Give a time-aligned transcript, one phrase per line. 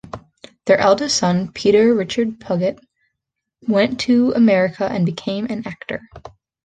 [0.65, 2.79] Their eldest son, Peter Richard Puget,
[3.67, 6.09] went to America and became an actor.